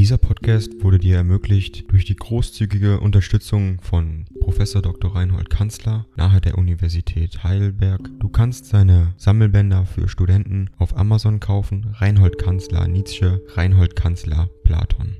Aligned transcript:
Dieser 0.00 0.16
Podcast 0.16 0.82
wurde 0.82 0.98
dir 0.98 1.16
ermöglicht 1.16 1.92
durch 1.92 2.06
die 2.06 2.16
großzügige 2.16 3.00
Unterstützung 3.00 3.82
von 3.82 4.24
Professor 4.40 4.80
Dr. 4.80 5.14
Reinhold 5.14 5.50
Kanzler 5.50 6.06
nahe 6.16 6.40
der 6.40 6.56
Universität 6.56 7.44
Heidelberg. 7.44 8.08
Du 8.18 8.30
kannst 8.30 8.64
seine 8.64 9.12
Sammelbänder 9.18 9.84
für 9.84 10.08
Studenten 10.08 10.70
auf 10.78 10.96
Amazon 10.96 11.38
kaufen. 11.38 11.94
Reinhold 11.98 12.38
Kanzler 12.38 12.88
Nietzsche, 12.88 13.44
Reinhold 13.48 13.94
Kanzler 13.94 14.48
Platon. 14.64 15.18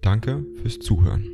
Danke 0.00 0.46
fürs 0.62 0.78
Zuhören. 0.78 1.24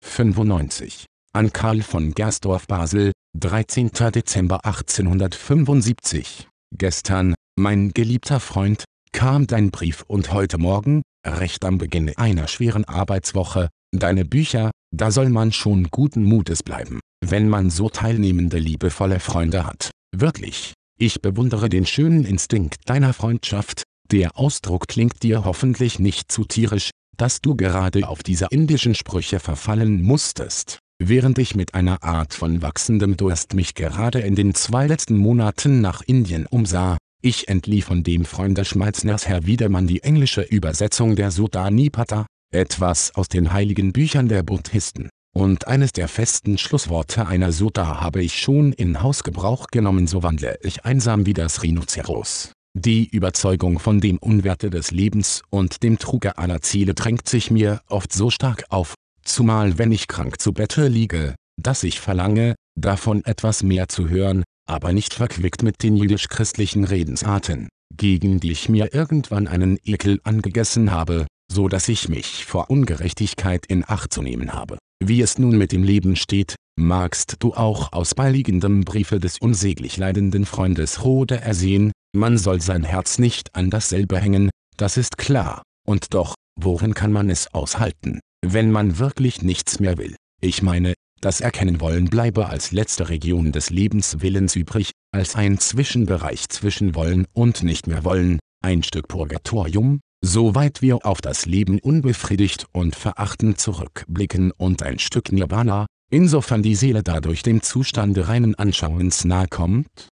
95. 0.00 1.04
An 1.34 1.52
Karl 1.52 1.82
von 1.82 2.12
Gersdorf 2.12 2.66
Basel, 2.66 3.12
13. 3.38 3.90
Dezember 4.14 4.64
1875. 4.64 6.48
Gestern, 6.72 7.34
mein 7.56 7.90
geliebter 7.90 8.40
Freund, 8.40 8.84
kam 9.14 9.46
dein 9.46 9.70
Brief 9.70 10.04
und 10.08 10.32
heute 10.32 10.58
Morgen, 10.58 11.02
recht 11.24 11.64
am 11.64 11.78
Beginn 11.78 12.12
einer 12.16 12.48
schweren 12.48 12.84
Arbeitswoche, 12.84 13.70
deine 13.92 14.24
Bücher, 14.24 14.72
da 14.92 15.10
soll 15.12 15.30
man 15.30 15.52
schon 15.52 15.84
guten 15.90 16.24
Mutes 16.24 16.62
bleiben, 16.64 17.00
wenn 17.24 17.48
man 17.48 17.70
so 17.70 17.88
teilnehmende 17.88 18.58
liebevolle 18.58 19.20
Freunde 19.20 19.64
hat. 19.64 19.90
Wirklich, 20.14 20.74
ich 20.98 21.22
bewundere 21.22 21.68
den 21.68 21.86
schönen 21.86 22.24
Instinkt 22.24 22.80
deiner 22.86 23.12
Freundschaft, 23.12 23.84
der 24.10 24.36
Ausdruck 24.36 24.88
klingt 24.88 25.22
dir 25.22 25.44
hoffentlich 25.44 26.00
nicht 26.00 26.30
zu 26.30 26.44
tierisch, 26.44 26.90
dass 27.16 27.40
du 27.40 27.54
gerade 27.54 28.08
auf 28.08 28.24
diese 28.24 28.48
indischen 28.50 28.96
Sprüche 28.96 29.38
verfallen 29.38 30.02
musstest. 30.02 30.80
Während 31.00 31.38
ich 31.38 31.54
mit 31.54 31.74
einer 31.74 32.02
Art 32.02 32.34
von 32.34 32.62
wachsendem 32.62 33.16
Durst 33.16 33.54
mich 33.54 33.74
gerade 33.74 34.20
in 34.20 34.34
den 34.34 34.54
zwei 34.54 34.88
letzten 34.88 35.16
Monaten 35.16 35.80
nach 35.80 36.02
Indien 36.02 36.46
umsah, 36.46 36.98
ich 37.24 37.48
entlieh 37.48 37.80
von 37.80 38.02
dem 38.02 38.26
Freunde 38.26 38.66
Schmalzners 38.66 39.26
Herr 39.26 39.46
Wiedermann 39.46 39.86
die 39.86 40.02
englische 40.02 40.42
Übersetzung 40.42 41.16
der 41.16 41.30
Sutta 41.30 41.70
Nipata, 41.70 42.26
etwas 42.52 43.14
aus 43.14 43.28
den 43.28 43.54
heiligen 43.54 43.94
Büchern 43.94 44.28
der 44.28 44.42
Buddhisten, 44.42 45.08
und 45.34 45.66
eines 45.66 45.92
der 45.92 46.08
festen 46.08 46.58
Schlussworte 46.58 47.26
einer 47.26 47.50
Sutta 47.50 48.02
habe 48.02 48.22
ich 48.22 48.38
schon 48.38 48.74
in 48.74 49.02
Hausgebrauch 49.02 49.68
genommen 49.68 50.06
so 50.06 50.22
wandle 50.22 50.58
ich 50.62 50.84
einsam 50.84 51.24
wie 51.24 51.32
das 51.32 51.62
Rhinoceros. 51.62 52.52
Die 52.76 53.08
Überzeugung 53.08 53.78
von 53.78 54.00
dem 54.02 54.18
Unwerte 54.18 54.68
des 54.68 54.90
Lebens 54.90 55.42
und 55.48 55.82
dem 55.82 55.98
Truge 55.98 56.36
aller 56.36 56.60
Ziele 56.60 56.92
drängt 56.92 57.26
sich 57.26 57.50
mir 57.50 57.80
oft 57.88 58.12
so 58.12 58.28
stark 58.28 58.64
auf, 58.68 58.94
zumal 59.22 59.78
wenn 59.78 59.92
ich 59.92 60.08
krank 60.08 60.42
zu 60.42 60.52
Bette 60.52 60.88
liege, 60.88 61.36
dass 61.56 61.84
ich 61.84 62.00
verlange, 62.00 62.54
davon 62.78 63.24
etwas 63.24 63.62
mehr 63.62 63.88
zu 63.88 64.10
hören, 64.10 64.44
aber 64.66 64.92
nicht 64.92 65.14
verquickt 65.14 65.62
mit 65.62 65.82
den 65.82 65.96
jüdisch-christlichen 65.96 66.84
Redensarten, 66.84 67.68
gegen 67.96 68.40
die 68.40 68.52
ich 68.52 68.68
mir 68.68 68.94
irgendwann 68.94 69.46
einen 69.46 69.78
Ekel 69.84 70.20
angegessen 70.24 70.90
habe, 70.90 71.26
so 71.50 71.68
dass 71.68 71.88
ich 71.88 72.08
mich 72.08 72.44
vor 72.44 72.70
Ungerechtigkeit 72.70 73.66
in 73.66 73.84
Acht 73.86 74.12
zu 74.12 74.22
nehmen 74.22 74.52
habe. 74.52 74.78
Wie 75.04 75.20
es 75.20 75.38
nun 75.38 75.58
mit 75.58 75.72
dem 75.72 75.82
Leben 75.82 76.16
steht, 76.16 76.54
magst 76.76 77.36
du 77.40 77.54
auch 77.54 77.92
aus 77.92 78.14
beiliegendem 78.14 78.82
Briefe 78.82 79.20
des 79.20 79.38
unsäglich 79.38 79.96
leidenden 79.96 80.46
Freundes 80.46 81.04
Rode 81.04 81.40
ersehen, 81.40 81.92
man 82.16 82.38
soll 82.38 82.60
sein 82.60 82.84
Herz 82.84 83.18
nicht 83.18 83.54
an 83.54 83.70
dasselbe 83.70 84.18
hängen, 84.18 84.50
das 84.76 84.96
ist 84.96 85.18
klar, 85.18 85.62
und 85.86 86.14
doch, 86.14 86.34
worin 86.60 86.94
kann 86.94 87.12
man 87.12 87.30
es 87.30 87.52
aushalten, 87.52 88.20
wenn 88.44 88.70
man 88.70 88.98
wirklich 88.98 89.42
nichts 89.42 89.78
mehr 89.78 89.98
will? 89.98 90.16
Ich 90.40 90.62
meine, 90.62 90.94
das 91.24 91.40
Erkennen 91.40 91.80
wollen 91.80 92.10
bleibe 92.10 92.50
als 92.50 92.70
letzte 92.70 93.08
Region 93.08 93.50
des 93.50 93.70
Lebenswillens 93.70 94.56
übrig, 94.56 94.90
als 95.10 95.36
ein 95.36 95.56
Zwischenbereich 95.58 96.50
zwischen 96.50 96.94
Wollen 96.94 97.26
und 97.32 97.62
nicht 97.62 97.86
mehr 97.86 98.04
Wollen, 98.04 98.38
ein 98.62 98.82
Stück 98.82 99.08
Purgatorium, 99.08 100.00
soweit 100.22 100.82
wir 100.82 101.06
auf 101.06 101.22
das 101.22 101.46
Leben 101.46 101.78
unbefriedigt 101.78 102.66
und 102.72 102.94
verachtend 102.94 103.58
zurückblicken 103.58 104.52
und 104.52 104.82
ein 104.82 104.98
Stück 104.98 105.32
Nirvana, 105.32 105.86
insofern 106.10 106.62
die 106.62 106.74
Seele 106.74 107.02
dadurch 107.02 107.42
dem 107.42 107.62
Zustande 107.62 108.28
reinen 108.28 108.54
Anschauens 108.56 109.24
nahe 109.24 109.46
kommt? 109.48 110.08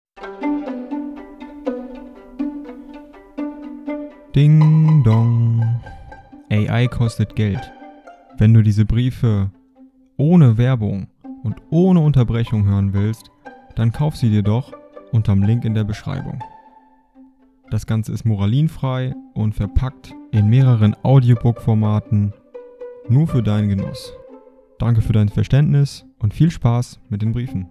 Ding 4.36 5.04
dong. 5.06 5.82
AI 6.50 6.88
kostet 6.88 7.38
Geld. 7.38 7.62
Wenn 8.38 8.54
du 8.54 8.62
diese 8.62 8.86
Briefe 8.86 9.52
ohne 10.18 10.58
Werbung 10.58 11.08
und 11.44 11.56
ohne 11.70 12.02
Unterbrechung 12.02 12.66
hören 12.66 12.94
willst, 12.94 13.32
dann 13.76 13.92
kauf 13.92 14.16
sie 14.16 14.30
dir 14.30 14.44
doch 14.44 14.74
unterm 15.12 15.44
Link 15.44 15.64
in 15.64 15.76
der 15.76 15.84
Beschreibung. 15.84 16.44
Das 17.70 17.86
Ganze 17.86 18.14
ist 18.14 18.26
moralinfrei 18.26 19.14
und 19.34 19.54
verpackt 19.54 20.14
in 20.32 20.50
mehreren 20.50 20.96
Audiobook-Formaten 21.04 22.34
nur 23.10 23.28
für 23.28 23.44
deinen 23.44 23.70
Genuss. 23.70 24.14
Danke 24.80 25.02
für 25.02 25.14
dein 25.14 25.30
Verständnis 25.30 26.06
und 26.20 26.34
viel 26.34 26.52
Spaß 26.52 27.00
mit 27.10 27.22
den 27.22 27.32
Briefen. 27.32 27.70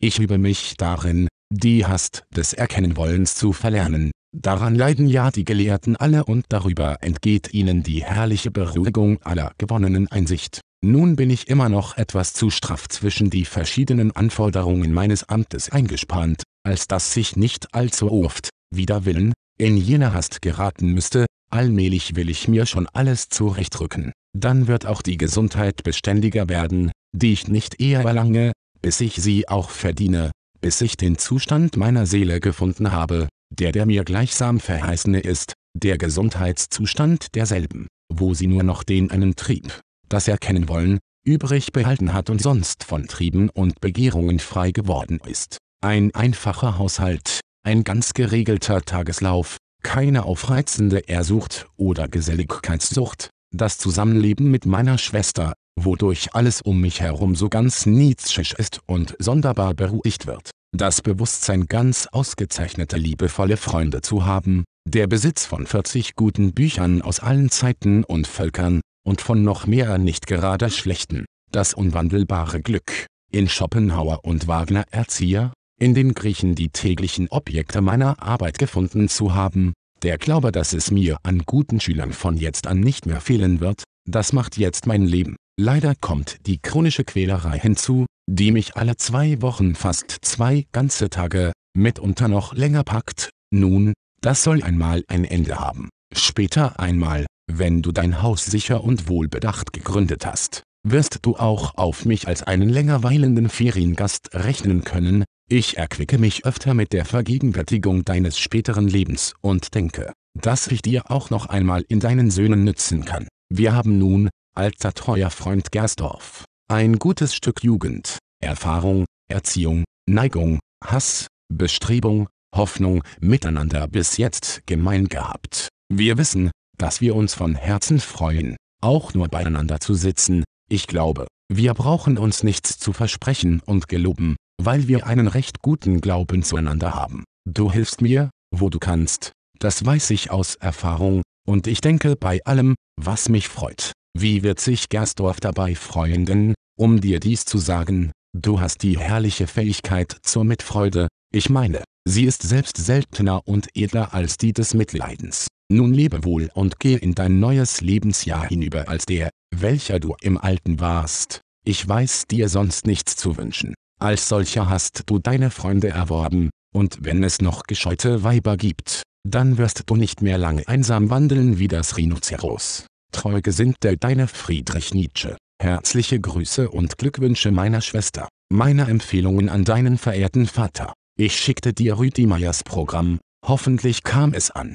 Ich 0.00 0.18
übe 0.18 0.38
mich 0.38 0.76
darin, 0.76 1.28
die 1.50 1.84
Hast 1.86 2.24
des 2.34 2.52
Erkennenwollens 2.52 3.34
zu 3.34 3.52
verlernen, 3.52 4.12
Daran 4.40 4.76
leiden 4.76 5.08
ja 5.08 5.32
die 5.32 5.44
Gelehrten 5.44 5.96
alle 5.96 6.24
und 6.24 6.44
darüber 6.48 6.98
entgeht 7.00 7.52
ihnen 7.52 7.82
die 7.82 8.04
herrliche 8.04 8.52
Beruhigung 8.52 9.20
aller 9.24 9.52
gewonnenen 9.58 10.06
Einsicht. 10.08 10.60
Nun 10.80 11.16
bin 11.16 11.28
ich 11.28 11.48
immer 11.48 11.68
noch 11.68 11.96
etwas 11.96 12.34
zu 12.34 12.48
straff 12.50 12.88
zwischen 12.88 13.30
die 13.30 13.44
verschiedenen 13.44 14.12
Anforderungen 14.12 14.92
meines 14.92 15.28
Amtes 15.28 15.70
eingespannt, 15.70 16.44
als 16.64 16.86
dass 16.86 17.12
sich 17.12 17.34
nicht 17.34 17.74
allzu 17.74 18.12
oft, 18.12 18.50
wider 18.72 19.04
Willen, 19.04 19.32
in 19.58 19.76
jene 19.76 20.12
Hast 20.12 20.40
geraten 20.40 20.92
müsste, 20.92 21.26
allmählich 21.50 22.14
will 22.14 22.30
ich 22.30 22.46
mir 22.46 22.66
schon 22.66 22.86
alles 22.92 23.28
zurechtrücken. 23.28 24.12
Dann 24.36 24.68
wird 24.68 24.86
auch 24.86 25.02
die 25.02 25.16
Gesundheit 25.16 25.82
beständiger 25.82 26.48
werden, 26.48 26.92
die 27.12 27.32
ich 27.32 27.48
nicht 27.48 27.80
eher 27.80 28.02
erlange, 28.02 28.52
bis 28.82 29.00
ich 29.00 29.16
sie 29.16 29.48
auch 29.48 29.70
verdiene, 29.70 30.30
bis 30.60 30.80
ich 30.80 30.96
den 30.96 31.18
Zustand 31.18 31.76
meiner 31.76 32.06
Seele 32.06 32.38
gefunden 32.38 32.92
habe, 32.92 33.26
der 33.50 33.72
der 33.72 33.86
mir 33.86 34.04
gleichsam 34.04 34.60
verheißene 34.60 35.20
ist, 35.20 35.54
der 35.74 35.98
Gesundheitszustand 35.98 37.34
derselben, 37.34 37.86
wo 38.12 38.34
sie 38.34 38.46
nur 38.46 38.62
noch 38.62 38.82
den 38.82 39.10
einen 39.10 39.36
Trieb, 39.36 39.80
das 40.08 40.28
Erkennen 40.28 40.68
wollen, 40.68 40.98
übrig 41.24 41.72
behalten 41.72 42.12
hat 42.12 42.30
und 42.30 42.40
sonst 42.40 42.84
von 42.84 43.06
Trieben 43.06 43.50
und 43.50 43.80
Begehrungen 43.80 44.38
frei 44.38 44.70
geworden 44.70 45.20
ist. 45.26 45.58
Ein 45.82 46.14
einfacher 46.14 46.78
Haushalt, 46.78 47.40
ein 47.64 47.84
ganz 47.84 48.14
geregelter 48.14 48.82
Tageslauf, 48.82 49.58
keine 49.82 50.24
aufreizende 50.24 50.98
Ehrsucht 51.00 51.68
oder 51.76 52.08
Geselligkeitssucht, 52.08 53.30
das 53.54 53.78
Zusammenleben 53.78 54.50
mit 54.50 54.66
meiner 54.66 54.98
Schwester, 54.98 55.52
wodurch 55.78 56.34
alles 56.34 56.60
um 56.60 56.80
mich 56.80 57.00
herum 57.00 57.36
so 57.36 57.48
ganz 57.48 57.86
nietzschisch 57.86 58.54
ist 58.54 58.80
und 58.86 59.14
sonderbar 59.18 59.74
beruhigt 59.74 60.26
wird 60.26 60.50
das 60.76 61.02
Bewusstsein 61.02 61.66
ganz 61.66 62.06
ausgezeichnete 62.06 62.96
liebevolle 62.96 63.56
Freunde 63.56 64.00
zu 64.00 64.26
haben, 64.26 64.64
der 64.86 65.06
Besitz 65.06 65.44
von 65.44 65.66
40 65.66 66.14
guten 66.14 66.52
Büchern 66.52 67.02
aus 67.02 67.20
allen 67.20 67.50
Zeiten 67.50 68.04
und 68.04 68.26
Völkern, 68.26 68.80
und 69.04 69.20
von 69.20 69.42
noch 69.42 69.66
mehr 69.66 69.98
nicht 69.98 70.26
gerade 70.26 70.70
schlechten, 70.70 71.24
das 71.50 71.74
unwandelbare 71.74 72.60
Glück, 72.60 73.06
in 73.32 73.48
Schopenhauer 73.48 74.24
und 74.24 74.46
Wagner 74.46 74.84
Erzieher, 74.90 75.52
in 75.80 75.94
den 75.94 76.14
Griechen 76.14 76.54
die 76.54 76.68
täglichen 76.68 77.28
Objekte 77.28 77.80
meiner 77.80 78.22
Arbeit 78.22 78.58
gefunden 78.58 79.08
zu 79.08 79.34
haben, 79.34 79.72
der 80.02 80.18
Glaube, 80.18 80.52
dass 80.52 80.74
es 80.74 80.90
mir 80.90 81.18
an 81.22 81.42
guten 81.44 81.80
Schülern 81.80 82.12
von 82.12 82.36
jetzt 82.36 82.66
an 82.66 82.80
nicht 82.80 83.06
mehr 83.06 83.20
fehlen 83.20 83.60
wird, 83.60 83.84
das 84.06 84.32
macht 84.32 84.56
jetzt 84.58 84.86
mein 84.86 85.02
Leben. 85.02 85.36
Leider 85.60 85.96
kommt 85.96 86.46
die 86.46 86.58
chronische 86.58 87.02
Quälerei 87.02 87.58
hinzu, 87.58 88.06
die 88.30 88.52
mich 88.52 88.76
alle 88.76 88.96
zwei 88.96 89.42
Wochen 89.42 89.74
fast 89.74 90.16
zwei 90.22 90.68
ganze 90.70 91.10
Tage, 91.10 91.50
mitunter 91.76 92.28
noch 92.28 92.54
länger 92.54 92.84
packt, 92.84 93.30
nun, 93.52 93.92
das 94.20 94.44
soll 94.44 94.62
einmal 94.62 95.02
ein 95.08 95.24
Ende 95.24 95.58
haben. 95.58 95.88
Später 96.14 96.78
einmal, 96.78 97.26
wenn 97.50 97.82
du 97.82 97.90
dein 97.90 98.22
Haus 98.22 98.44
sicher 98.44 98.84
und 98.84 99.08
wohlbedacht 99.08 99.72
gegründet 99.72 100.26
hast, 100.26 100.62
wirst 100.86 101.18
du 101.22 101.34
auch 101.34 101.74
auf 101.76 102.04
mich 102.04 102.28
als 102.28 102.44
einen 102.44 102.68
länger 102.68 103.02
weilenden 103.02 103.48
Feriengast 103.48 104.30
rechnen 104.34 104.84
können, 104.84 105.24
ich 105.50 105.76
erquicke 105.76 106.18
mich 106.18 106.44
öfter 106.46 106.74
mit 106.74 106.92
der 106.92 107.04
Vergegenwärtigung 107.04 108.04
deines 108.04 108.38
späteren 108.38 108.86
Lebens 108.86 109.34
und 109.40 109.74
denke, 109.74 110.12
dass 110.40 110.68
ich 110.68 110.82
dir 110.82 111.10
auch 111.10 111.30
noch 111.30 111.46
einmal 111.46 111.84
in 111.88 111.98
deinen 111.98 112.30
Söhnen 112.30 112.62
nützen 112.62 113.04
kann. 113.04 113.26
Wir 113.52 113.74
haben 113.74 113.98
nun, 113.98 114.28
alter 114.58 114.92
treuer 114.92 115.30
Freund 115.30 115.70
Gersdorf, 115.70 116.44
ein 116.68 116.98
gutes 116.98 117.32
Stück 117.32 117.62
Jugend, 117.62 118.18
Erfahrung, 118.42 119.04
Erziehung, 119.30 119.84
Neigung, 120.10 120.58
Hass, 120.84 121.28
Bestrebung, 121.48 122.28
Hoffnung 122.54 123.04
miteinander 123.20 123.86
bis 123.86 124.16
jetzt 124.16 124.66
gemein 124.66 125.06
gehabt. 125.06 125.68
Wir 125.88 126.18
wissen, 126.18 126.50
dass 126.76 127.00
wir 127.00 127.14
uns 127.14 127.34
von 127.34 127.54
Herzen 127.54 128.00
freuen, 128.00 128.56
auch 128.82 129.14
nur 129.14 129.28
beieinander 129.28 129.78
zu 129.78 129.94
sitzen. 129.94 130.42
Ich 130.68 130.88
glaube, 130.88 131.28
wir 131.48 131.72
brauchen 131.74 132.18
uns 132.18 132.42
nichts 132.42 132.78
zu 132.78 132.92
versprechen 132.92 133.62
und 133.64 133.86
geloben, 133.86 134.34
weil 134.60 134.88
wir 134.88 135.06
einen 135.06 135.28
recht 135.28 135.62
guten 135.62 136.00
Glauben 136.00 136.42
zueinander 136.42 136.94
haben. 136.94 137.22
Du 137.48 137.70
hilfst 137.70 138.00
mir, 138.00 138.30
wo 138.50 138.70
du 138.70 138.80
kannst, 138.80 139.30
das 139.60 139.84
weiß 139.84 140.10
ich 140.10 140.32
aus 140.32 140.56
Erfahrung, 140.56 141.22
und 141.46 141.68
ich 141.68 141.80
denke 141.80 142.16
bei 142.16 142.44
allem, 142.44 142.74
was 143.00 143.28
mich 143.28 143.48
freut. 143.48 143.92
Wie 144.20 144.42
wird 144.42 144.58
sich 144.58 144.88
Gersdorf 144.88 145.38
dabei 145.38 145.76
freuen 145.76 146.26
denn, 146.26 146.54
um 146.76 147.00
dir 147.00 147.20
dies 147.20 147.44
zu 147.44 147.56
sagen, 147.58 148.10
du 148.36 148.60
hast 148.60 148.82
die 148.82 148.98
herrliche 148.98 149.46
Fähigkeit 149.46 150.16
zur 150.22 150.42
Mitfreude, 150.42 151.06
ich 151.32 151.50
meine, 151.50 151.84
sie 152.04 152.24
ist 152.24 152.42
selbst 152.42 152.78
seltener 152.78 153.46
und 153.46 153.68
edler 153.76 154.12
als 154.14 154.36
die 154.36 154.52
des 154.52 154.74
Mitleidens. 154.74 155.46
Nun 155.70 155.94
lebe 155.94 156.24
wohl 156.24 156.50
und 156.54 156.80
geh 156.80 156.94
in 156.94 157.14
dein 157.14 157.38
neues 157.38 157.80
Lebensjahr 157.80 158.48
hinüber 158.48 158.88
als 158.88 159.06
der, 159.06 159.30
welcher 159.54 160.00
du 160.00 160.16
im 160.20 160.36
Alten 160.36 160.80
warst. 160.80 161.40
Ich 161.64 161.86
weiß 161.86 162.26
dir 162.26 162.48
sonst 162.48 162.88
nichts 162.88 163.14
zu 163.14 163.36
wünschen. 163.36 163.74
Als 164.00 164.28
solcher 164.28 164.68
hast 164.68 165.04
du 165.06 165.20
deine 165.20 165.52
Freunde 165.52 165.90
erworben, 165.90 166.50
und 166.74 166.98
wenn 167.02 167.22
es 167.22 167.40
noch 167.40 167.62
gescheute 167.68 168.24
Weiber 168.24 168.56
gibt, 168.56 169.02
dann 169.24 169.58
wirst 169.58 169.84
du 169.86 169.94
nicht 169.94 170.22
mehr 170.22 170.38
lange 170.38 170.66
einsam 170.66 171.08
wandeln 171.08 171.60
wie 171.60 171.68
das 171.68 171.96
Rhinoceros. 171.96 172.86
Treu 173.12 173.40
gesinnt 173.40 173.76
der 173.82 173.96
deine 173.96 174.28
Friedrich 174.28 174.94
Nietzsche. 174.94 175.36
Herzliche 175.60 176.20
Grüße 176.20 176.70
und 176.70 176.98
Glückwünsche 176.98 177.50
meiner 177.50 177.80
Schwester. 177.80 178.28
Meine 178.52 178.88
Empfehlungen 178.88 179.48
an 179.48 179.64
deinen 179.64 179.98
verehrten 179.98 180.46
Vater. 180.46 180.92
Ich 181.18 181.36
schickte 181.36 181.72
dir 181.72 181.98
Rüdi 181.98 182.26
Meyers 182.26 182.62
Programm, 182.62 183.18
hoffentlich 183.44 184.04
kam 184.04 184.32
es 184.34 184.50
an. 184.50 184.74